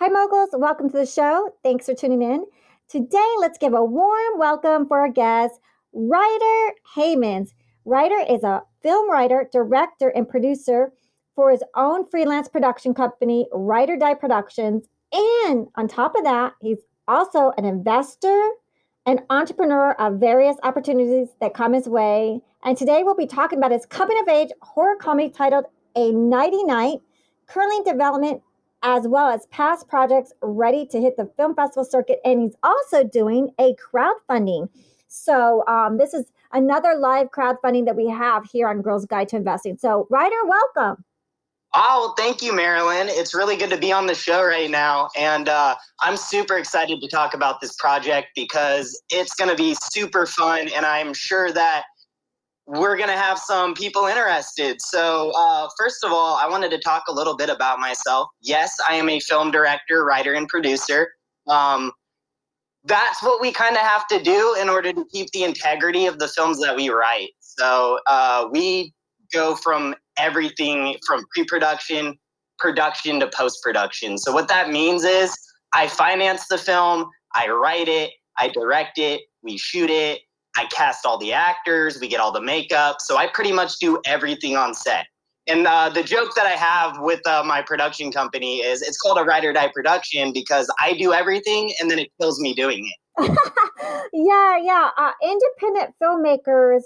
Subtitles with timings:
[0.00, 0.50] Hi, moguls.
[0.52, 1.52] Welcome to the show.
[1.64, 2.46] Thanks for tuning in.
[2.88, 5.58] Today, let's give a warm welcome for our guest,
[5.92, 7.48] Ryder Heymans.
[7.84, 10.92] Ryder is a film writer, director, and producer
[11.34, 14.84] for his own freelance production company, Ryder Die Productions.
[15.12, 16.78] And on top of that, he's
[17.08, 18.50] also an investor,
[19.04, 22.40] an entrepreneur of various opportunities that come his way.
[22.62, 25.64] And today we'll be talking about his coming of age horror comedy titled
[25.96, 27.00] A Nighty Night,
[27.48, 28.42] currently in development
[28.82, 32.20] as well as past projects ready to hit the film festival circuit.
[32.24, 34.68] And he's also doing a crowdfunding.
[35.08, 39.36] So um, this is another live crowdfunding that we have here on Girls Guide to
[39.36, 39.76] Investing.
[39.78, 41.04] So Ryder, welcome.
[41.74, 43.08] Oh, thank you, Marilyn.
[43.10, 45.10] It's really good to be on the show right now.
[45.18, 49.76] And uh, I'm super excited to talk about this project because it's going to be
[49.92, 50.68] super fun.
[50.74, 51.84] And I'm sure that
[52.68, 54.76] we're going to have some people interested.
[54.82, 58.28] So, uh, first of all, I wanted to talk a little bit about myself.
[58.42, 61.08] Yes, I am a film director, writer, and producer.
[61.46, 61.90] Um,
[62.84, 66.18] that's what we kind of have to do in order to keep the integrity of
[66.18, 67.30] the films that we write.
[67.40, 68.92] So, uh, we
[69.32, 72.18] go from everything from pre production,
[72.58, 74.18] production to post production.
[74.18, 75.34] So, what that means is
[75.72, 80.20] I finance the film, I write it, I direct it, we shoot it,
[80.58, 82.96] I cast all the actors, we get all the makeup.
[83.00, 85.06] So I pretty much do everything on set.
[85.46, 89.18] And uh, the joke that I have with uh, my production company is it's called
[89.18, 92.90] a ride or die production because I do everything and then it kills me doing
[92.90, 92.98] it.
[94.12, 94.90] yeah, yeah.
[94.98, 96.82] Uh, independent filmmakers,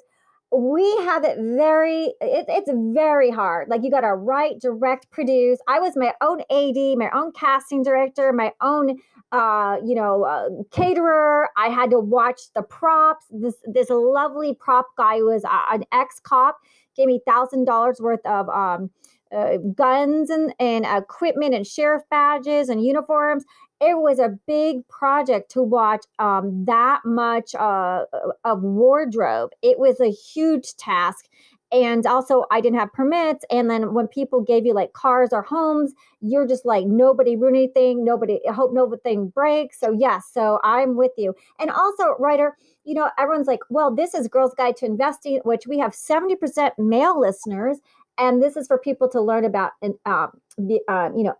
[0.54, 3.68] we have it very, it, it's very hard.
[3.68, 5.58] Like you got to write, direct, produce.
[5.66, 8.98] I was my own AD, my own casting director, my own
[9.32, 11.48] uh, you know, uh, caterer.
[11.56, 13.24] I had to watch the props.
[13.30, 16.58] This this lovely prop guy was uh, an ex cop
[16.94, 18.90] gave me thousand dollars worth of um,
[19.34, 23.44] uh, guns and and equipment and sheriff badges and uniforms.
[23.84, 28.04] It was a big project to watch um, that much uh,
[28.44, 29.50] of wardrobe.
[29.60, 31.26] It was a huge task.
[31.72, 33.44] And also i didn't have permits.
[33.50, 37.56] And then when people gave you like cars or homes you're just like nobody ruin
[37.56, 38.04] anything.
[38.04, 39.80] Nobody I hope nothing breaks.
[39.80, 41.34] So yes so i'm with you.
[41.58, 45.66] And also Ryder, you know everyone's like well this is girls guide to investing which
[45.66, 47.78] we have 70% male listeners.
[48.18, 49.72] And this is for people to learn about
[50.04, 51.34] um, the, uh, you know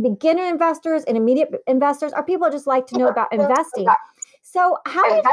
[0.00, 3.86] beginner investors and immediate investors or people just like to know about investing.
[4.42, 5.24] So how did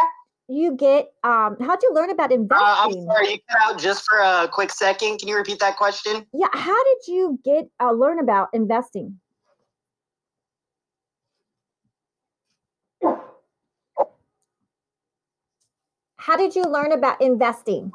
[0.48, 4.06] you get um how'd you learn about investing uh, i'm sorry you cut out just
[4.08, 5.18] for a quick second.
[5.18, 6.26] Can you repeat that question?
[6.34, 9.20] Yeah how did you get uh, learn about investing?
[16.18, 17.92] How did you learn about investing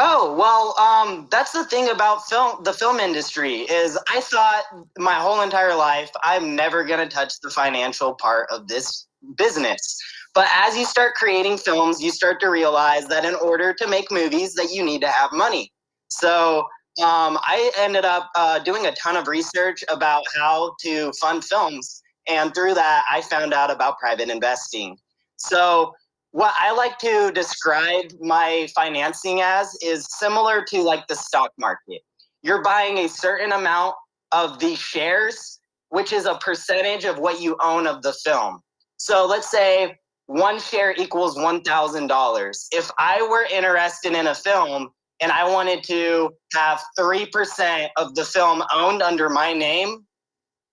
[0.00, 2.62] Oh well, um, that's the thing about film.
[2.62, 4.62] The film industry is, I thought
[4.96, 9.98] my whole entire life I'm never gonna touch the financial part of this business.
[10.34, 14.12] But as you start creating films, you start to realize that in order to make
[14.12, 15.72] movies, that you need to have money.
[16.06, 16.58] So
[17.02, 22.02] um, I ended up uh, doing a ton of research about how to fund films,
[22.28, 24.96] and through that, I found out about private investing.
[25.38, 25.92] So
[26.32, 32.02] what I like to describe my financing as is similar to like the stock market.
[32.42, 33.94] You're buying a certain amount
[34.32, 35.58] of the shares,
[35.88, 38.60] which is a percentage of what you own of the film.
[38.98, 39.96] So let's say
[40.26, 42.66] one share equals $1,000.
[42.72, 44.90] If I were interested in a film
[45.20, 50.04] and I wanted to have 3% of the film owned under my name,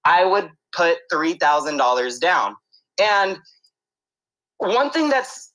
[0.04, 2.56] I would put $3,000 down.
[3.02, 3.40] And
[4.58, 5.52] one thing that's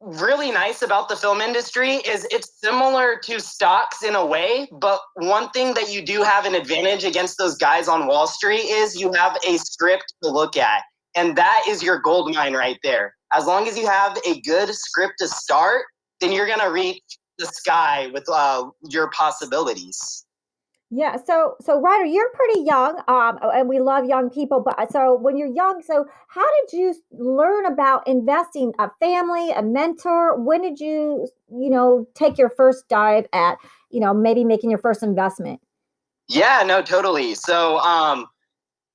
[0.00, 5.00] really nice about the film industry is it's similar to stocks in a way, but
[5.14, 9.00] one thing that you do have an advantage against those guys on Wall Street is
[9.00, 10.82] you have a script to look at.
[11.16, 14.72] And that is your gold mine right there as long as you have a good
[14.74, 15.84] script to start,
[16.20, 17.02] then you're going to reach
[17.38, 20.23] the sky with uh, your possibilities.
[20.96, 21.16] Yeah.
[21.26, 24.60] So, so Ryder, you're pretty young, um, and we love young people.
[24.60, 28.72] But so when you're young, so how did you learn about investing?
[28.78, 30.40] A family, a mentor?
[30.40, 33.58] When did you, you know, take your first dive at,
[33.90, 35.60] you know, maybe making your first investment?
[36.28, 36.62] Yeah.
[36.64, 36.80] No.
[36.80, 37.34] Totally.
[37.34, 38.26] So, um,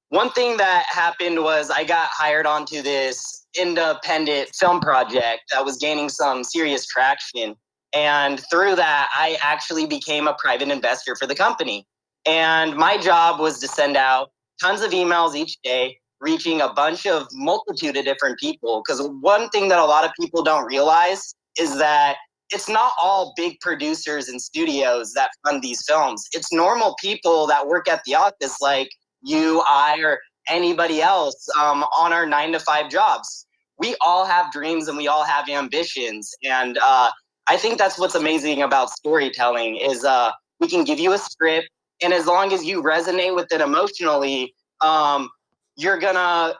[0.08, 5.78] one thing that happened was I got hired onto this independent film project that was
[5.78, 7.56] gaining some serious traction.
[7.94, 11.88] And through that, I actually became a private investor for the company.
[12.26, 14.30] And my job was to send out
[14.62, 18.84] tons of emails each day, reaching a bunch of multitude of different people.
[18.86, 22.18] Because one thing that a lot of people don't realize is that
[22.52, 26.28] it's not all big producers and studios that fund these films.
[26.32, 28.90] It's normal people that work at the office like
[29.22, 33.46] you, I, or anybody else um, on our nine to five jobs.
[33.78, 37.12] We all have dreams and we all have ambitions, and uh,
[37.50, 41.68] I think that's what's amazing about storytelling is uh, we can give you a script,
[42.02, 45.30] and as long as you resonate with it emotionally, um,
[45.76, 46.54] you're gonna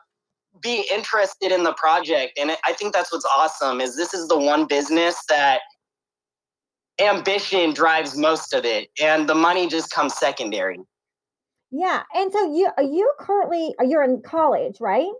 [0.62, 2.38] be interested in the project.
[2.40, 5.62] And I think that's what's awesome is this is the one business that
[7.00, 10.80] ambition drives most of it, and the money just comes secondary.
[11.72, 15.12] Yeah, and so you are you currently you're in college, right?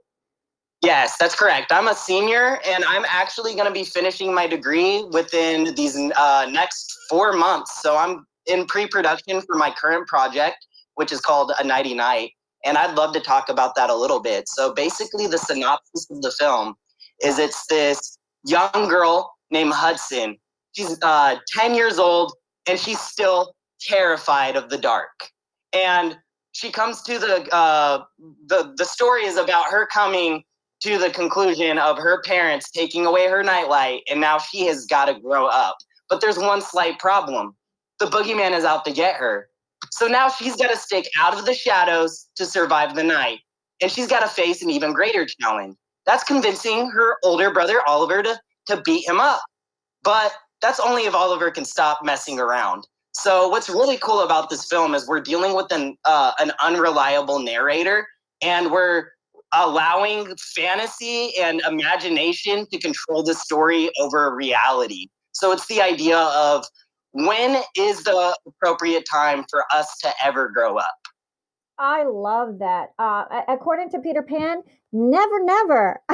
[0.82, 1.74] Yes, that's correct.
[1.74, 6.48] I'm a senior, and I'm actually going to be finishing my degree within these uh,
[6.50, 7.82] next four months.
[7.82, 10.66] So I'm in pre-production for my current project,
[10.96, 12.32] which is called A Nighty Night,
[12.64, 14.48] and I'd love to talk about that a little bit.
[14.48, 16.76] So basically, the synopsis of the film
[17.22, 20.38] is it's this young girl named Hudson.
[20.72, 22.32] She's uh, 10 years old,
[22.70, 25.30] and she's still terrified of the dark.
[25.74, 26.18] And
[26.54, 28.04] she comes to the uh,
[28.48, 30.44] the the story is about her coming
[30.82, 35.06] to the conclusion of her parents taking away her nightlight, and now she has got
[35.06, 35.78] to grow up.
[36.10, 37.56] But there's one slight problem:
[38.00, 39.50] the boogeyman is out to get her.
[39.92, 43.40] So now she's got to stick out of the shadows to survive the night,
[43.82, 45.76] and she's got to face an even greater challenge.
[46.06, 49.42] That's convincing her older brother Oliver to to beat him up.
[50.04, 52.88] But that's only if Oliver can stop messing around.
[53.14, 57.40] So what's really cool about this film is we're dealing with an uh, an unreliable
[57.40, 58.08] narrator,
[58.42, 59.08] and we're
[59.54, 65.08] allowing fantasy and imagination to control the story over reality.
[65.32, 66.66] So it's the idea of
[67.12, 70.96] when is the appropriate time for us to ever grow up.
[71.80, 72.90] I love that.
[73.00, 74.62] Uh, according to Peter Pan,
[74.92, 76.02] never, never.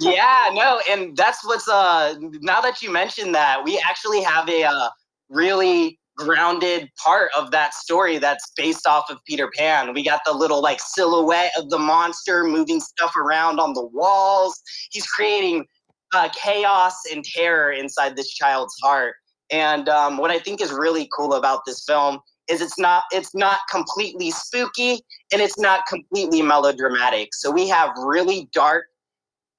[0.00, 2.16] yeah, no, and that's what's uh.
[2.20, 4.90] Now that you mentioned that, we actually have a uh,
[5.30, 9.94] really grounded part of that story that's based off of Peter Pan.
[9.94, 14.60] We got the little like silhouette of the monster moving stuff around on the walls.
[14.90, 15.64] He's creating
[16.12, 19.14] uh, chaos and terror inside this child's heart.
[19.50, 22.18] And um, what I think is really cool about this film
[22.50, 25.00] is it's not it's not completely spooky
[25.32, 27.34] and it's not completely melodramatic.
[27.34, 28.86] So we have really dark,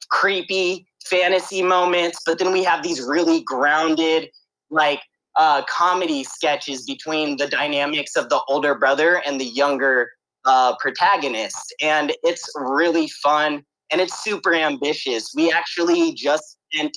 [0.09, 4.29] creepy fantasy moments, but then we have these really grounded,
[4.69, 5.01] like
[5.39, 10.11] uh, comedy sketches between the dynamics of the older brother and the younger
[10.45, 11.73] uh, protagonist.
[11.81, 15.31] And it's really fun and it's super ambitious.
[15.33, 16.95] We actually just spent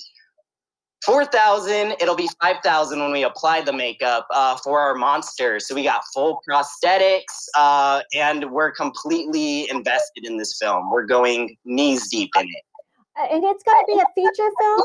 [1.05, 5.83] 4000 it'll be 5000 when we apply the makeup uh, for our monsters so we
[5.83, 12.29] got full prosthetics uh, and we're completely invested in this film we're going knees deep
[12.37, 14.81] in it and it's going to be a feature film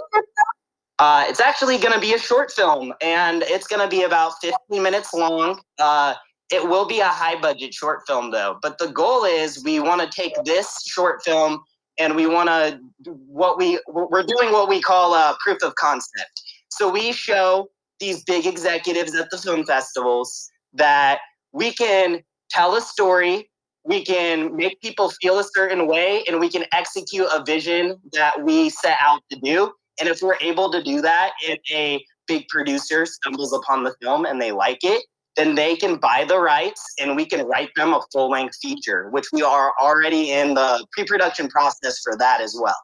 [0.99, 4.33] uh, it's actually going to be a short film and it's going to be about
[4.41, 6.15] 15 minutes long uh,
[6.51, 10.01] it will be a high budget short film though but the goal is we want
[10.01, 11.61] to take this short film
[11.99, 12.81] and we want to
[13.27, 16.43] what we we're doing what we call a proof of concept.
[16.71, 17.69] So we show
[18.01, 21.19] these big executives at the film festivals that
[21.53, 23.51] we can tell a story,
[23.85, 28.45] we can make people feel a certain way, and we can execute a vision that
[28.45, 29.73] we set out to do.
[30.01, 34.25] And if we're able to do that, if a big producer stumbles upon the film
[34.25, 35.05] and they like it,
[35.37, 39.09] then they can buy the rights and we can write them a full length feature,
[39.11, 42.77] which we are already in the pre production process for that as well.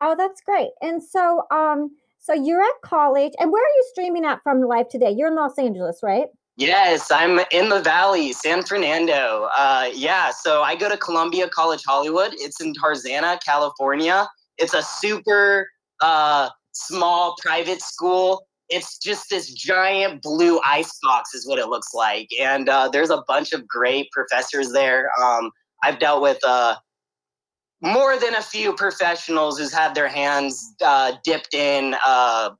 [0.00, 0.70] Oh, that's great.
[0.82, 4.88] And so, um, so you're at college, and where are you streaming at from live
[4.88, 5.10] today?
[5.10, 6.26] You're in Los Angeles, right?
[6.56, 9.48] Yes, I'm in the Valley, San Fernando.
[9.56, 12.32] Uh, yeah, so I go to Columbia College Hollywood.
[12.34, 14.26] It's in Tarzana, California.
[14.58, 15.68] It's a super
[16.00, 21.94] uh, small private school it's just this giant blue ice box is what it looks
[21.94, 22.28] like.
[22.40, 25.10] And uh, there's a bunch of great professors there.
[25.22, 25.50] Um,
[25.84, 26.74] i've dealt with uh,
[27.80, 32.50] more than a few professionals who's had their hands uh, dipped in uh,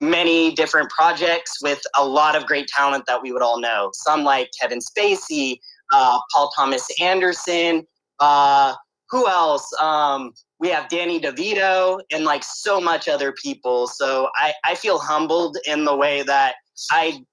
[0.00, 3.90] many different projects with a lot of great talent that we would all know.
[3.92, 5.58] Some like kevin spacey
[5.92, 7.86] uh, paul thomas anderson
[8.20, 8.74] uh,
[9.10, 9.68] who else?
[9.80, 13.86] Um, we have Danny DeVito and like so much other people.
[13.86, 16.56] So I, I feel humbled in the way that
[16.90, 17.24] I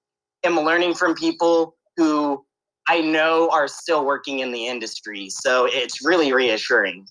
[0.44, 2.44] am learning from people who
[2.88, 5.28] I know are still working in the industry.
[5.28, 7.06] So it's really reassuring.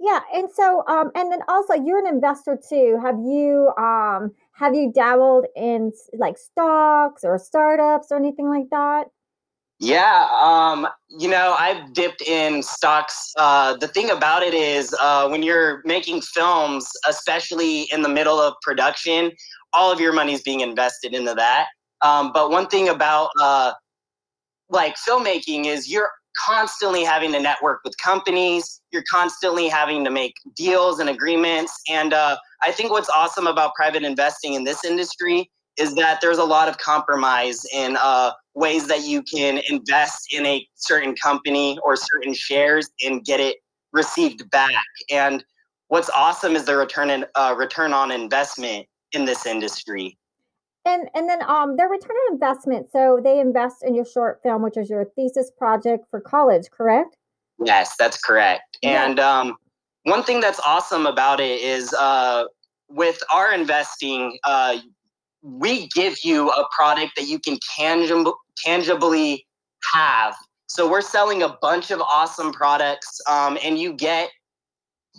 [0.00, 2.98] Yeah, and so um, and then also you're an investor too.
[3.00, 9.04] Have you um, have you dabbled in like stocks or startups or anything like that?
[9.82, 13.32] Yeah, um, you know, I've dipped in stocks.
[13.36, 18.38] Uh, the thing about it is, uh, when you're making films, especially in the middle
[18.38, 19.32] of production,
[19.72, 21.66] all of your money is being invested into that.
[22.00, 23.72] Um, but one thing about uh,
[24.70, 26.10] like filmmaking is you're
[26.46, 28.80] constantly having to network with companies.
[28.92, 31.76] You're constantly having to make deals and agreements.
[31.90, 36.38] And uh, I think what's awesome about private investing in this industry is that there's
[36.38, 41.78] a lot of compromise in uh, ways that you can invest in a certain company
[41.84, 43.56] or certain shares and get it
[43.92, 44.84] received back.
[45.10, 45.44] And
[45.88, 50.18] what's awesome is the return in, uh, return on investment in this industry.
[50.84, 52.88] And and then um their return on investment.
[52.90, 57.16] So they invest in your short film, which is your thesis project for college, correct?
[57.64, 58.78] Yes, that's correct.
[58.82, 59.06] Yeah.
[59.06, 59.56] And um,
[60.04, 62.44] one thing that's awesome about it is uh,
[62.88, 64.78] with our investing, uh,
[65.42, 69.46] we give you a product that you can tangib- tangibly
[69.92, 70.34] have.
[70.66, 74.30] So we're selling a bunch of awesome products, um, and you get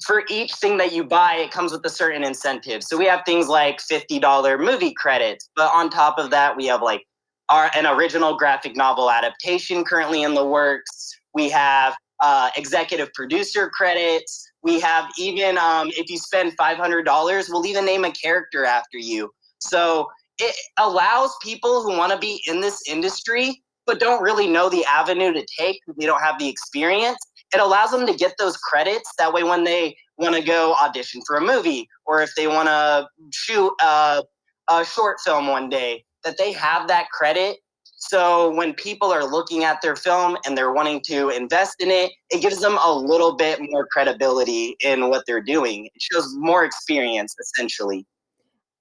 [0.06, 2.84] for each thing that you buy, it comes with a certain incentive.
[2.84, 6.82] So we have things like $50 movie credits, but on top of that, we have
[6.82, 7.04] like
[7.50, 11.14] our an original graphic novel adaptation currently in the works.
[11.34, 14.50] We have uh, executive producer credits.
[14.64, 19.30] We have even um, if you spend $500, we'll even name a character after you.
[19.64, 20.08] So
[20.40, 24.86] it allows people who want to be in this industry but don't really know the
[24.86, 27.18] avenue to take they don't have the experience
[27.54, 31.22] it allows them to get those credits that way when they want to go audition
[31.28, 34.24] for a movie or if they want to shoot a,
[34.70, 37.58] a short film one day that they have that credit
[38.06, 42.12] so when people are looking at their film and they're wanting to invest in it,
[42.32, 45.86] it gives them a little bit more credibility in what they're doing.
[45.86, 48.06] It shows more experience, essentially.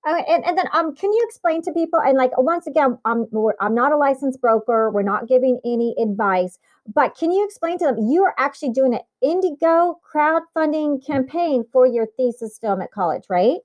[0.05, 3.27] Uh, and, and then um, can you explain to people and like once again I'm
[3.61, 6.59] I'm not a licensed broker we're not giving any advice
[6.93, 11.87] but can you explain to them you are actually doing an Indigo crowdfunding campaign for
[11.87, 13.59] your thesis film at college right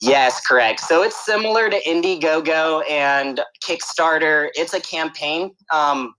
[0.00, 0.80] Yes, correct.
[0.80, 4.50] So it's similar to Indiegogo and Kickstarter.
[4.54, 6.14] It's a campaign um,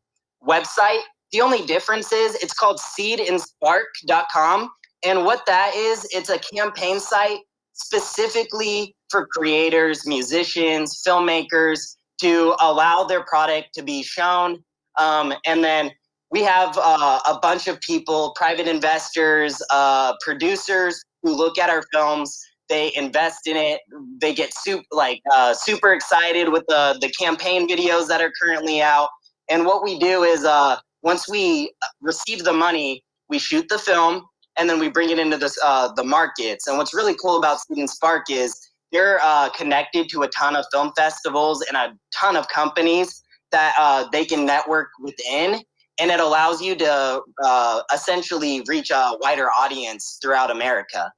[0.47, 1.01] website.
[1.31, 4.69] The only difference is it's called seedandspark.com.
[5.03, 7.39] And what that is, it's a campaign site
[7.73, 14.61] specifically for creators, musicians, filmmakers to allow their product to be shown.
[14.97, 15.91] Um, and then
[16.31, 21.81] we have uh, a bunch of people, private investors, uh, producers who look at our
[21.93, 22.37] films.
[22.67, 23.79] They invest in it.
[24.19, 28.81] They get super, like uh, super excited with the the campaign videos that are currently
[28.81, 29.07] out.
[29.49, 34.25] And what we do is, uh, once we receive the money, we shoot the film,
[34.57, 36.67] and then we bring it into this uh, the markets.
[36.67, 40.65] And what's really cool about and Spark is they're uh, connected to a ton of
[40.71, 45.61] film festivals and a ton of companies that uh, they can network within,
[45.99, 51.11] and it allows you to uh, essentially reach a wider audience throughout America.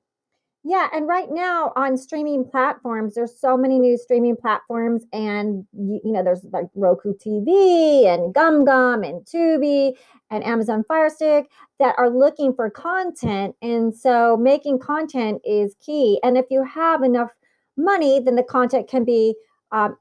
[0.63, 6.01] Yeah, and right now on streaming platforms, there's so many new streaming platforms, and you,
[6.03, 9.93] you know, there's like Roku TV and Gum Gum and Tubi
[10.29, 16.19] and Amazon Fire Stick that are looking for content, and so making content is key.
[16.21, 17.29] And if you have enough
[17.77, 19.35] money, then the content can be
[19.71, 19.97] um,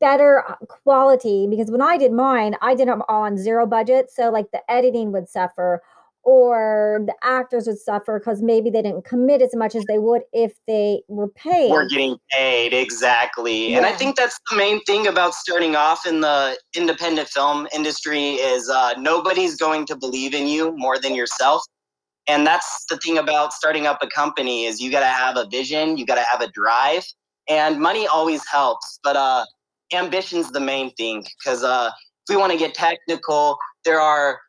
[0.00, 1.46] better quality.
[1.48, 4.62] Because when I did mine, I did them all on zero budget, so like the
[4.70, 5.82] editing would suffer
[6.26, 10.22] or the actors would suffer because maybe they didn't commit as much as they would
[10.32, 11.70] if they were paid.
[11.70, 13.70] We're getting paid, exactly.
[13.70, 13.76] Yeah.
[13.76, 18.32] And I think that's the main thing about starting off in the independent film industry
[18.34, 21.62] is uh, nobody's going to believe in you more than yourself.
[22.28, 25.46] And that's the thing about starting up a company is you got to have a
[25.48, 27.04] vision, you got to have a drive,
[27.48, 28.98] and money always helps.
[29.02, 29.44] But uh,
[29.92, 31.90] ambition's the main thing because uh,
[32.28, 34.40] if we want to get technical, there are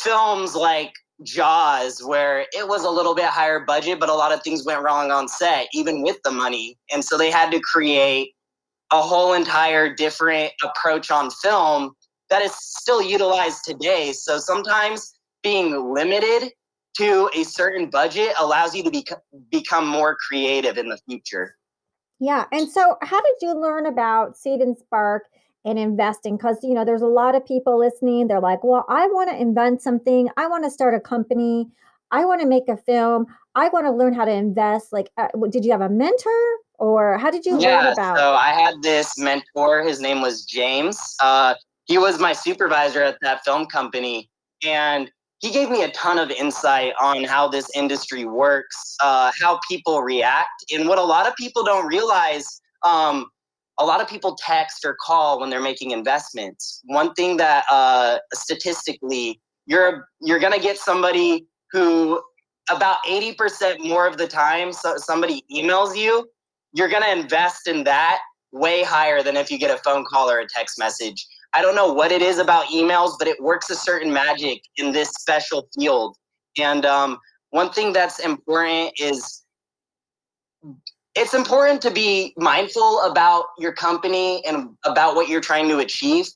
[0.00, 0.92] films like
[1.22, 4.82] Jaws, where it was a little bit higher budget, but a lot of things went
[4.82, 6.78] wrong on set, even with the money.
[6.92, 8.32] And so they had to create
[8.90, 11.92] a whole entire different approach on film
[12.30, 14.12] that is still utilized today.
[14.12, 16.50] So sometimes being limited
[16.98, 19.04] to a certain budget allows you to be,
[19.50, 21.56] become more creative in the future.
[22.20, 22.44] Yeah.
[22.52, 25.24] And so, how did you learn about Seed and Spark
[25.64, 29.06] and investing because you know there's a lot of people listening they're like well i
[29.08, 31.68] want to invent something i want to start a company
[32.10, 35.28] i want to make a film i want to learn how to invest like uh,
[35.50, 36.42] did you have a mentor
[36.78, 40.44] or how did you yeah, learn about so i had this mentor his name was
[40.44, 44.28] james uh, he was my supervisor at that film company
[44.64, 45.10] and
[45.42, 50.00] he gave me a ton of insight on how this industry works uh, how people
[50.02, 53.26] react and what a lot of people don't realize um,
[53.78, 56.80] a lot of people text or call when they're making investments.
[56.84, 62.22] One thing that uh, statistically, you're you're gonna get somebody who
[62.70, 66.28] about 80% more of the time so somebody emails you,
[66.72, 68.20] you're gonna invest in that
[68.52, 71.26] way higher than if you get a phone call or a text message.
[71.54, 74.92] I don't know what it is about emails, but it works a certain magic in
[74.92, 76.16] this special field.
[76.58, 77.18] And um,
[77.50, 79.42] one thing that's important is
[81.14, 86.26] it's important to be mindful about your company and about what you're trying to achieve,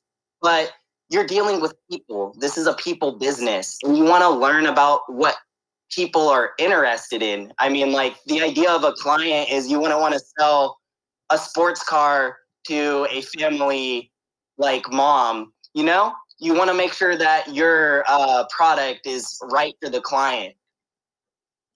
[0.42, 0.73] but
[1.08, 2.35] you're dealing with people.
[2.38, 5.37] This is a people business, and you want to learn about what
[5.90, 7.52] people are interested in.
[7.58, 10.78] I mean, like the idea of a client is you wouldn't want to sell
[11.30, 14.11] a sports car to a family
[14.58, 16.12] like mom, you know?
[16.38, 20.54] You want to make sure that your uh, product is right for the client.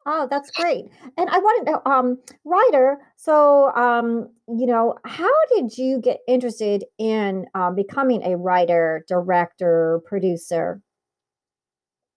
[0.07, 0.87] Oh, that's great.
[1.17, 6.21] And I wanted to know, um, Ryder, so, um, you know, how did you get
[6.27, 10.83] interested in um, becoming a writer, director, producer?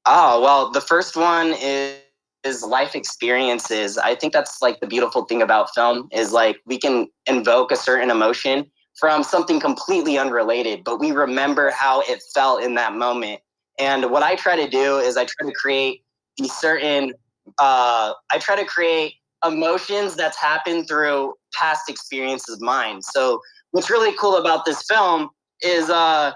[0.06, 2.00] Oh, well, the first one is
[2.44, 3.98] is life experiences.
[3.98, 7.76] I think that's like the beautiful thing about film is like we can invoke a
[7.76, 8.70] certain emotion
[9.00, 13.42] from something completely unrelated, but we remember how it felt in that moment.
[13.80, 16.04] And what I try to do is I try to create
[16.38, 17.14] these certain
[17.58, 23.02] uh, I try to create emotions that's happened through past experiences of mine.
[23.02, 25.30] So what's really cool about this film
[25.62, 26.32] is uh,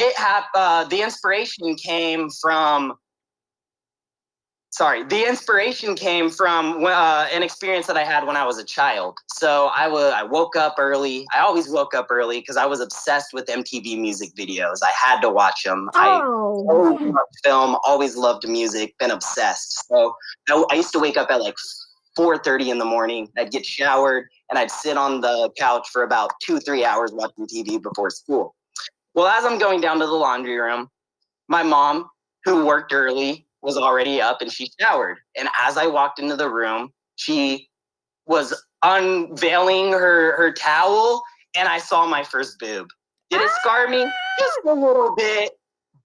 [0.00, 2.94] it hap- uh, the inspiration came from
[4.70, 8.64] sorry the inspiration came from uh, an experience that i had when i was a
[8.64, 9.16] child.
[9.28, 11.26] So I was I woke up early.
[11.32, 14.78] I always woke up early because i was obsessed with mtv music videos.
[14.82, 19.86] I had to watch them oh, i always loved film always loved music been obsessed.
[19.88, 20.14] So
[20.50, 21.56] I, I used to wake up at like
[22.18, 23.28] 4.30 in the morning.
[23.38, 27.46] I'd get showered and i'd sit on the couch for about two three hours watching
[27.46, 28.54] tv before school.
[29.14, 30.88] Well as i'm going down to the laundry room
[31.48, 32.08] my mom
[32.44, 35.18] who worked early was already up and she showered.
[35.36, 37.68] And as I walked into the room, she
[38.26, 41.22] was unveiling her, her towel
[41.56, 42.88] and I saw my first boob.
[43.30, 44.06] Did it scar me?
[44.38, 45.52] Just a little bit.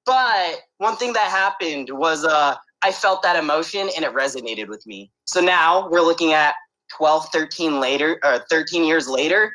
[0.05, 4.85] But one thing that happened was uh, I felt that emotion and it resonated with
[4.85, 5.11] me.
[5.25, 6.55] So now we're looking at
[6.97, 9.53] 12, 13 later, or 13 years later,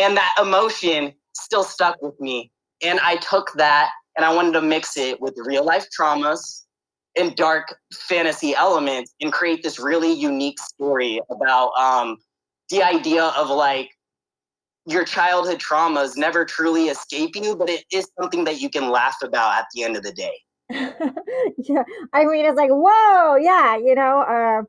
[0.00, 2.50] and that emotion still stuck with me.
[2.84, 6.64] And I took that and I wanted to mix it with real life traumas
[7.18, 12.16] and dark fantasy elements and create this really unique story about um,
[12.70, 13.90] the idea of like
[14.86, 19.16] your childhood traumas never truly escape you, but it is something that you can laugh
[19.22, 20.32] about at the end of the day.
[20.70, 24.62] yeah, I mean, it's like, whoa, yeah, you know, uh,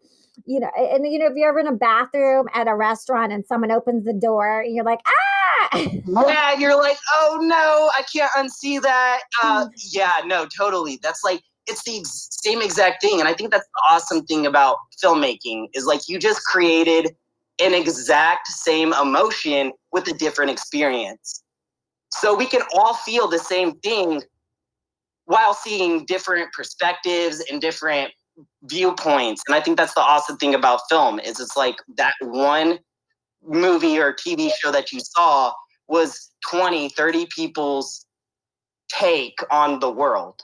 [0.45, 3.45] you know, and you know, if you're ever in a bathroom at a restaurant and
[3.45, 5.85] someone opens the door, and you're like, ah,
[6.27, 9.21] yeah, you're like, oh no, I can't unsee that.
[9.43, 10.99] Uh, yeah, no, totally.
[11.01, 13.19] That's like it's the same exact thing.
[13.19, 17.15] And I think that's the awesome thing about filmmaking is like you just created
[17.61, 21.43] an exact same emotion with a different experience.
[22.11, 24.23] So we can all feel the same thing
[25.25, 28.11] while seeing different perspectives and different
[28.63, 29.43] viewpoints.
[29.47, 32.79] And I think that's the awesome thing about film is it's like that one
[33.43, 35.51] movie or TV show that you saw
[35.87, 38.05] was 20, 30 people's
[38.89, 40.41] take on the world.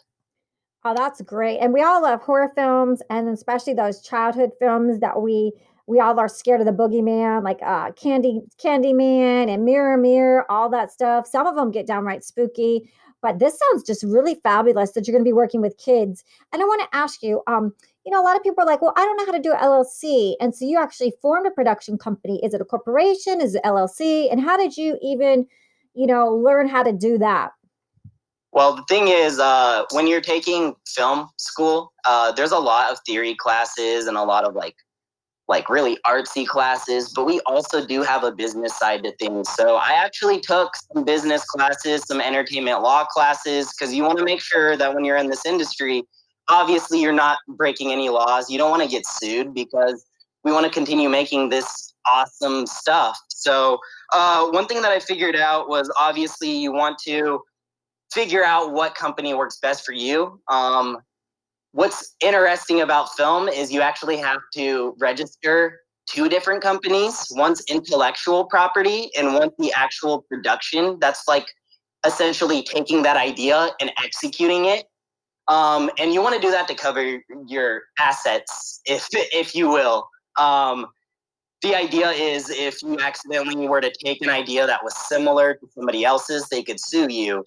[0.88, 1.58] Oh, that's great.
[1.60, 5.52] And we all love horror films and especially those childhood films that we
[5.88, 10.70] we all are scared of the boogeyman, like uh Candy Candyman and Mirror Mirror, all
[10.70, 11.28] that stuff.
[11.28, 15.24] Some of them get downright spooky, but this sounds just really fabulous that you're going
[15.26, 16.24] to be working with kids.
[16.54, 17.74] And I want to ask you, um,
[18.06, 19.54] you know, a lot of people are like, well, I don't know how to do
[19.54, 20.36] LLC.
[20.40, 22.40] And so you actually formed a production company.
[22.44, 23.42] Is it a corporation?
[23.42, 24.32] Is it LLC?
[24.32, 25.48] And how did you even,
[25.96, 27.52] you know, learn how to do that?
[28.56, 32.98] Well, the thing is, uh, when you're taking film school, uh, there's a lot of
[33.06, 34.78] theory classes and a lot of like,
[35.50, 37.12] like really artsy classes.
[37.14, 39.50] But we also do have a business side to things.
[39.50, 44.24] So I actually took some business classes, some entertainment law classes, because you want to
[44.24, 46.04] make sure that when you're in this industry,
[46.48, 48.50] obviously you're not breaking any laws.
[48.50, 50.06] You don't want to get sued because
[50.46, 53.20] we want to continue making this awesome stuff.
[53.28, 53.80] So
[54.14, 57.42] uh, one thing that I figured out was obviously you want to
[58.16, 60.40] figure out what company works best for you.
[60.48, 61.00] Um,
[61.74, 67.28] what's interesting about film is you actually have to register two different companies.
[67.32, 70.98] One's intellectual property and one's the actual production.
[71.02, 71.46] That's like
[72.06, 74.86] essentially taking that idea and executing it.
[75.50, 80.08] Um, and you want to do that to cover your assets, if if you will.
[80.40, 80.88] Um,
[81.62, 85.68] the idea is if you accidentally were to take an idea that was similar to
[85.76, 87.44] somebody else's, they could sue you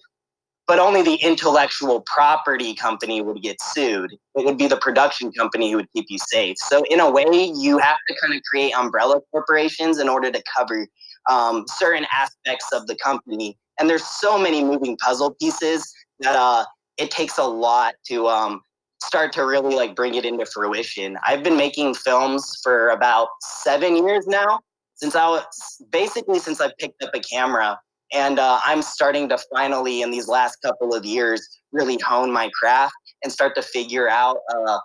[0.69, 4.11] but only the intellectual property company would get sued.
[4.35, 6.57] It would be the production company who would keep you safe.
[6.59, 10.43] So, in a way, you have to kind of create umbrella corporations in order to
[10.55, 10.87] cover
[11.27, 13.57] um, certain aspects of the company.
[13.79, 16.63] and there's so many moving puzzle pieces that uh,
[16.97, 18.61] it takes a lot to um,
[19.01, 21.17] start to really like bring it into fruition.
[21.25, 24.59] I've been making films for about seven years now,
[24.93, 25.45] since I was
[25.91, 27.79] basically since I picked up a camera,
[28.13, 32.49] and uh, I'm starting to finally in these last couple of years really hone my
[32.59, 32.93] craft
[33.23, 34.79] and start to figure out uh,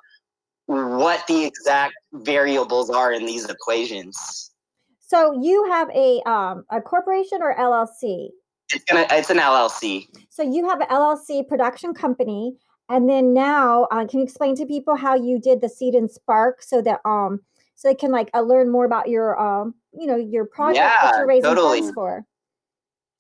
[0.67, 4.51] what the exact variables are in these equations.
[4.99, 8.29] So you have a um, a corporation or LLC?
[8.73, 10.07] It's gonna it's an LLC.
[10.31, 12.57] So you have an LLC production company,
[12.89, 16.11] and then now uh, can you explain to people how you did the seed and
[16.11, 17.41] spark so that um
[17.75, 20.97] so they can like uh, learn more about your um you know your project yeah,
[21.03, 21.81] that you're raising totally.
[21.81, 22.25] funds for.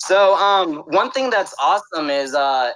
[0.06, 2.72] So um one thing that's awesome is uh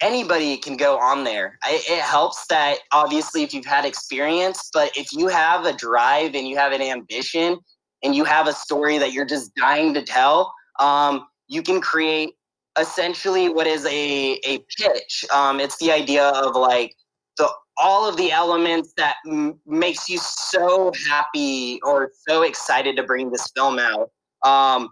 [0.00, 1.58] anybody can go on there.
[1.62, 6.34] I, it helps that obviously if you've had experience, but if you have a drive
[6.34, 7.58] and you have an ambition
[8.02, 12.30] and you have a story that you're just dying to tell, um, you can create
[12.78, 15.24] essentially what is a, a pitch.
[15.32, 16.94] Um, it's the idea of like
[17.36, 23.02] the all of the elements that m- makes you so happy or so excited to
[23.02, 24.10] bring this film out.
[24.44, 24.88] Um,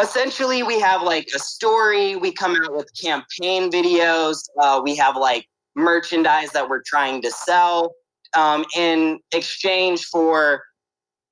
[0.00, 2.16] essentially we have like a story.
[2.16, 4.38] We come out with campaign videos.
[4.60, 7.94] Uh, we have like merchandise that we're trying to sell
[8.36, 10.62] um, in exchange for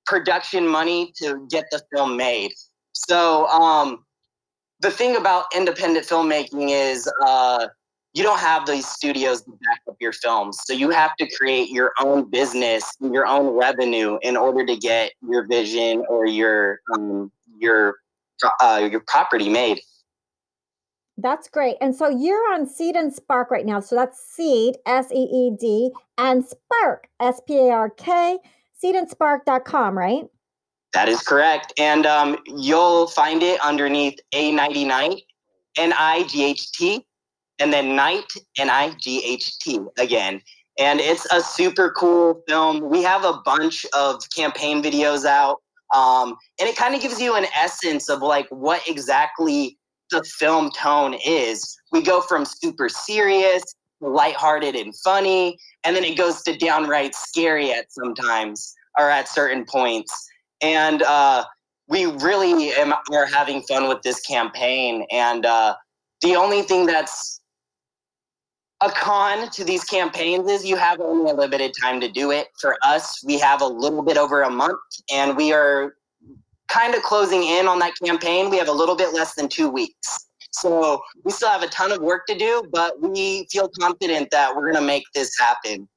[0.07, 2.53] production money to get the film made.
[2.93, 4.05] So um,
[4.81, 7.69] the thing about independent filmmaking is uh,
[8.13, 10.59] you don't have these studios to back up your films.
[10.65, 15.13] So you have to create your own business your own revenue in order to get
[15.29, 17.97] your vision or your um, your
[18.61, 19.81] uh, your property made.
[21.17, 21.77] That's great.
[21.81, 23.81] And so you're on Seed and Spark right now.
[23.81, 28.39] So that's Seed, S E E D, and Spark, S P A R K,
[28.83, 30.25] seedandspark.com, right?
[30.93, 31.73] That is correct.
[31.79, 35.23] And um, you'll find it underneath A Nighty Night,
[35.77, 37.07] N I G H T,
[37.59, 40.41] and then Night, N I G H T again.
[40.79, 42.81] And it's a super cool film.
[42.89, 45.61] We have a bunch of campaign videos out.
[45.95, 49.77] Um, and it kind of gives you an essence of like what exactly
[50.11, 51.77] the film tone is.
[51.93, 53.63] We go from super serious,
[54.01, 59.65] lighthearted, and funny, and then it goes to downright scary at sometimes or at certain
[59.65, 60.13] points.
[60.61, 61.45] And uh,
[61.89, 65.07] we really am, are having fun with this campaign.
[65.11, 65.75] And uh,
[66.23, 67.40] the only thing that's
[68.83, 72.49] a con to these campaigns is you have only a limited time to do it.
[72.61, 74.79] For us, we have a little bit over a month,
[75.13, 75.97] and we are
[76.69, 78.49] kind of closing in on that campaign.
[78.49, 80.27] We have a little bit less than two weeks.
[80.53, 84.55] So we still have a ton of work to do, but we feel confident that
[84.55, 85.89] we're going to make this happen.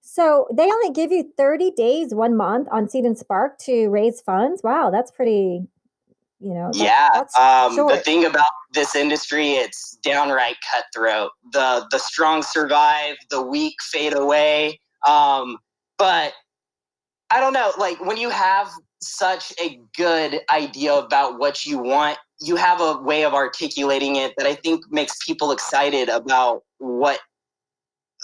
[0.00, 4.20] So they only give you 30 days, one month on Seed and Spark to raise
[4.20, 4.62] funds.
[4.62, 5.66] Wow, that's pretty,
[6.40, 6.70] you know.
[6.72, 7.66] That, yeah.
[7.66, 11.30] Um, the thing about this industry, it's downright cutthroat.
[11.52, 14.80] The the strong survive, the weak fade away.
[15.06, 15.58] Um,
[15.98, 16.32] but
[17.30, 22.18] I don't know, like when you have such a good idea about what you want,
[22.40, 27.20] you have a way of articulating it that I think makes people excited about what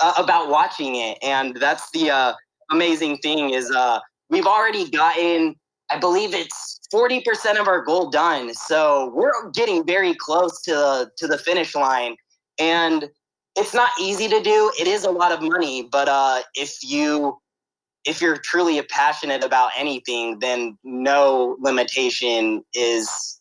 [0.01, 1.19] uh, about watching it.
[1.23, 2.33] And that's the uh,
[2.71, 5.57] amazing thing is uh, we've already gotten,
[5.90, 8.55] I believe it's 40% of our goal done.
[8.55, 12.16] So we're getting very close to to the finish line.
[12.59, 13.09] And
[13.57, 14.72] it's not easy to do.
[14.79, 17.38] It is a lot of money, but uh, if you
[18.05, 23.40] if you're truly passionate about anything, then no limitation is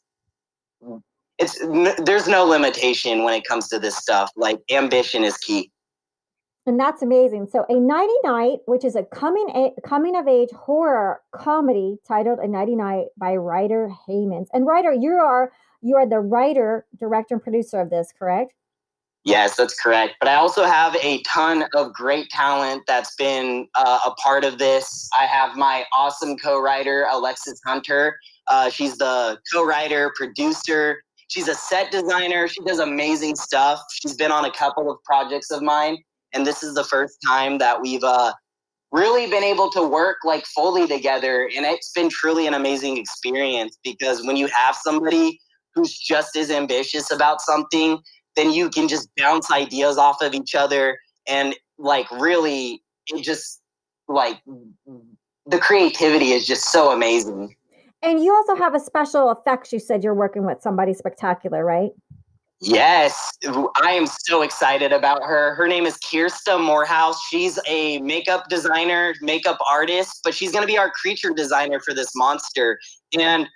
[1.40, 1.60] it's
[2.00, 4.32] there's no limitation when it comes to this stuff.
[4.36, 5.72] Like ambition is key.
[6.68, 7.48] And that's amazing.
[7.50, 12.40] So, a Nighty Night, which is a coming a, coming of age horror comedy titled
[12.40, 14.48] A Nighty Night by Ryder Heymans.
[14.52, 18.54] And Ryder, you are you are the writer, director, and producer of this, correct?
[19.24, 20.16] Yes, that's correct.
[20.20, 24.58] But I also have a ton of great talent that's been uh, a part of
[24.58, 25.10] this.
[25.18, 28.18] I have my awesome co writer, Alexis Hunter.
[28.48, 31.02] Uh, she's the co writer, producer.
[31.30, 32.48] She's a set designer.
[32.50, 33.82] She does amazing stuff.
[34.02, 35.98] She's been on a couple of projects of mine.
[36.38, 38.32] And this is the first time that we've uh,
[38.92, 41.50] really been able to work like fully together.
[41.56, 45.40] And it's been truly an amazing experience because when you have somebody
[45.78, 48.00] who's just as ambitious about something
[48.38, 50.98] then you can just bounce ideas off of each other
[51.28, 53.62] and like really it just
[54.08, 54.40] like
[55.46, 57.56] the creativity is just so amazing
[58.02, 61.92] and you also have a special effects you said you're working with somebody spectacular right
[62.60, 63.32] yes
[63.82, 69.14] i am so excited about her her name is kirsta morehouse she's a makeup designer
[69.22, 72.80] makeup artist but she's going to be our creature designer for this monster
[73.18, 73.48] and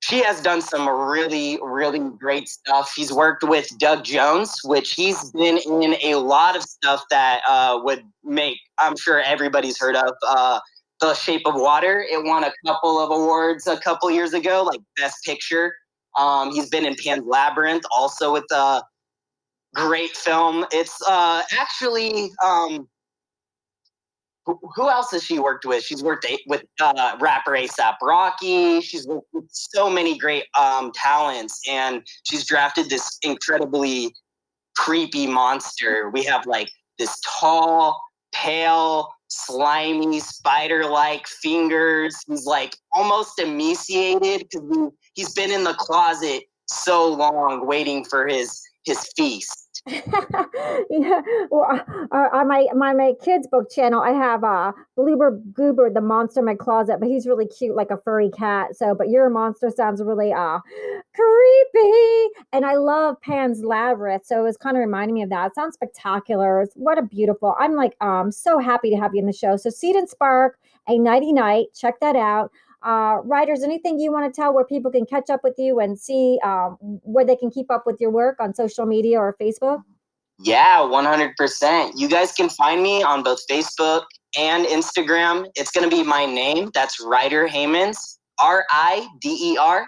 [0.00, 2.92] she has done some really, really great stuff.
[2.94, 7.80] She's worked with Doug Jones, which he's been in a lot of stuff that uh,
[7.82, 10.12] would make, I'm sure everybody's heard of.
[10.26, 10.60] Uh,
[11.00, 12.04] the Shape of Water.
[12.10, 15.72] It won a couple of awards a couple years ago, like Best Picture.
[16.18, 18.82] Um, he's been in Pan's Labyrinth, also with a
[19.74, 20.66] great film.
[20.72, 22.88] It's uh, actually um,
[24.74, 25.84] who else has she worked with?
[25.84, 28.80] She's worked with uh, rapper ASAP Rocky.
[28.80, 34.14] She's worked with so many great um, talents, and she's drafted this incredibly
[34.76, 36.10] creepy monster.
[36.10, 38.00] We have like this tall,
[38.32, 42.16] pale, slimy, spider-like fingers.
[42.26, 48.60] He's like almost emaciated because he's been in the closet so long, waiting for his
[48.84, 49.67] his feast.
[50.90, 55.40] yeah, well, uh, uh, on my, my my kids book channel, I have uh Bloober
[55.52, 58.76] Goober, the monster in my closet, but he's really cute, like a furry cat.
[58.76, 60.58] So, but your monster sounds really uh
[61.14, 65.48] creepy, and I love Pan's Labyrinth, so it was kind of reminding me of that.
[65.48, 66.66] It sounds spectacular.
[66.74, 67.54] What a beautiful!
[67.58, 69.56] I'm like um so happy to have you in the show.
[69.56, 71.68] So, Seed and Spark, a nighty night.
[71.74, 75.40] Check that out uh, writers, anything you want to tell where people can catch up
[75.42, 78.86] with you and see um, where they can keep up with your work on social
[78.86, 79.82] media or Facebook?
[80.40, 81.92] Yeah, 100%.
[81.96, 84.04] You guys can find me on both Facebook
[84.36, 85.46] and Instagram.
[85.56, 86.70] It's going to be my name.
[86.74, 89.84] That's Rider Heymans, R I D E R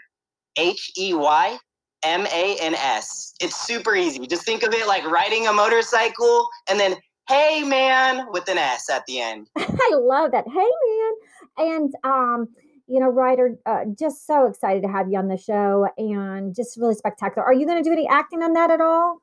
[0.57, 1.59] H E Y
[2.03, 3.35] M A N S.
[3.41, 4.27] It's super easy.
[4.27, 6.97] Just think of it like riding a motorcycle and then,
[7.29, 9.49] hey man, with an S at the end.
[9.57, 10.47] I love that.
[10.49, 11.13] Hey man.
[11.59, 12.49] And, um,
[12.91, 16.77] you know, Ryder, uh, just so excited to have you on the show and just
[16.77, 17.47] really spectacular.
[17.47, 19.19] Are you going to do any acting on that at all?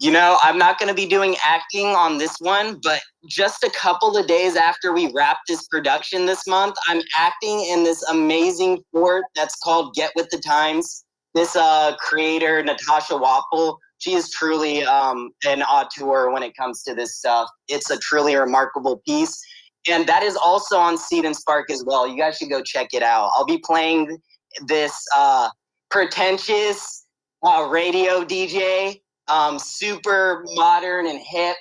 [0.00, 3.70] You know, I'm not going to be doing acting on this one, but just a
[3.70, 8.82] couple of days after we wrap this production this month, I'm acting in this amazing
[8.92, 11.04] short that's called Get with the Times.
[11.34, 16.94] This uh, creator, Natasha Wapple, she is truly um, an auteur when it comes to
[16.94, 17.48] this stuff.
[17.68, 19.40] It's a truly remarkable piece
[19.88, 22.06] and that is also on Seed and Spark as well.
[22.06, 23.30] You guys should go check it out.
[23.34, 24.18] I'll be playing
[24.66, 25.48] this uh,
[25.90, 27.06] pretentious
[27.42, 31.56] uh, radio DJ, um, super modern and hip,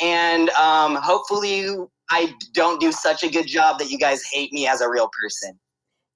[0.00, 1.68] and um, hopefully
[2.10, 5.10] I don't do such a good job that you guys hate me as a real
[5.22, 5.58] person.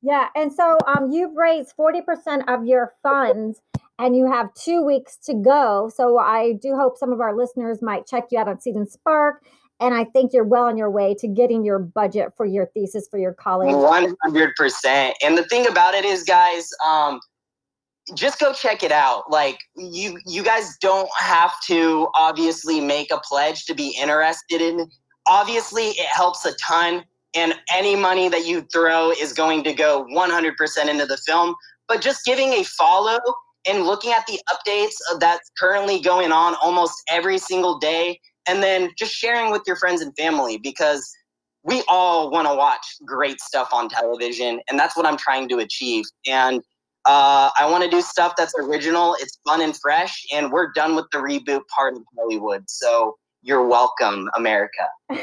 [0.02, 3.60] Yeah, and so um, you've raised forty percent of your funds,
[3.98, 5.90] and you have two weeks to go.
[5.94, 8.88] So I do hope some of our listeners might check you out on Seed and
[8.88, 9.42] Spark
[9.80, 13.08] and I think you're well on your way to getting your budget for your thesis
[13.10, 13.74] for your college.
[13.74, 15.16] One hundred percent.
[15.22, 17.20] And the thing about it is, guys, um,
[18.14, 19.30] just go check it out.
[19.30, 24.88] Like you, you guys don't have to obviously make a pledge to be interested in.
[25.26, 30.04] Obviously, it helps a ton, and any money that you throw is going to go
[30.10, 31.54] one hundred percent into the film.
[31.88, 33.18] But just giving a follow
[33.66, 38.90] and looking at the updates that's currently going on almost every single day and then
[38.98, 41.10] just sharing with your friends and family because
[41.62, 45.58] we all want to watch great stuff on television and that's what i'm trying to
[45.58, 46.04] achieve.
[46.26, 46.62] And
[47.06, 50.94] uh, i want to do stuff that's original it's fun and fresh and we're done
[50.94, 52.64] with the reboot part of hollywood.
[52.68, 54.86] So you're welcome america.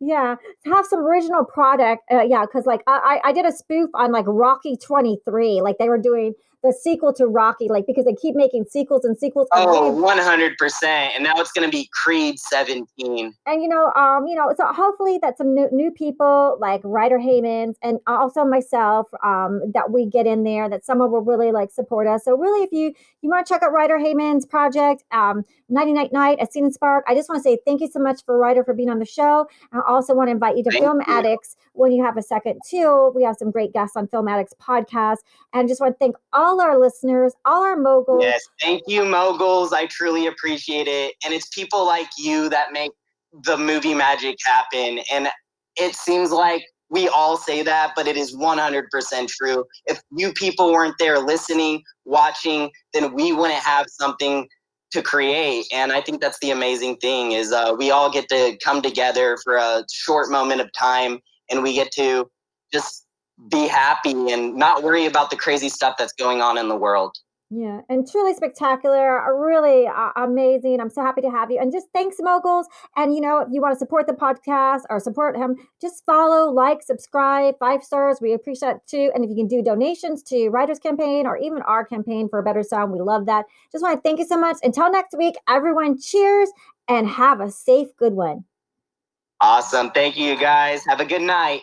[0.00, 4.12] Yeah have some original product uh, yeah because like I, I did a spoof on
[4.12, 8.34] like rocky 23 like they were doing the sequel to Rocky, like because they keep
[8.34, 9.48] making sequels and sequels.
[9.52, 11.12] Oh, one hundred percent.
[11.14, 13.34] And now it's going to be Creed seventeen.
[13.46, 17.18] And you know, um, you know, so hopefully that some new, new people like Ryder
[17.18, 21.70] Heymans and also myself, um, that we get in there, that someone will really like
[21.70, 22.24] support us.
[22.24, 22.92] So really, if you
[23.22, 26.74] you want to check out Ryder Heymans' project, um, Nighty Night Night at Seed and
[26.74, 28.98] Spark, I just want to say thank you so much for Ryder for being on
[28.98, 29.46] the show.
[29.72, 31.12] I also want to invite you to thank Film you.
[31.12, 33.12] Addicts when you have a second too.
[33.14, 35.18] We have some great guests on Film Addicts podcast,
[35.54, 38.22] and just want to thank all all our listeners, all our moguls.
[38.22, 39.72] Yes, thank you, moguls.
[39.72, 41.14] I truly appreciate it.
[41.24, 42.90] And it's people like you that make
[43.44, 45.00] the movie magic happen.
[45.12, 45.28] And
[45.76, 49.64] it seems like we all say that, but it is 100% true.
[49.86, 54.48] If you people weren't there listening, watching, then we wouldn't have something
[54.92, 55.66] to create.
[55.72, 59.38] And I think that's the amazing thing is uh, we all get to come together
[59.44, 61.18] for a short moment of time
[61.50, 62.28] and we get to
[62.72, 63.06] just
[63.50, 67.16] be happy and not worry about the crazy stuff that's going on in the world.
[67.52, 70.80] Yeah, and truly spectacular, really uh, amazing.
[70.80, 71.58] I'm so happy to have you.
[71.58, 72.68] And just thanks, moguls.
[72.96, 76.48] And you know, if you want to support the podcast or support him, just follow,
[76.52, 78.18] like, subscribe, five stars.
[78.20, 79.10] We appreciate it too.
[79.16, 82.42] And if you can do donations to Ryder's Campaign or even our campaign for a
[82.44, 83.46] better sound, we love that.
[83.72, 84.58] Just want to thank you so much.
[84.62, 86.50] Until next week, everyone, cheers
[86.86, 88.44] and have a safe, good one.
[89.40, 89.90] Awesome.
[89.90, 90.84] Thank you, guys.
[90.84, 91.62] Have a good night.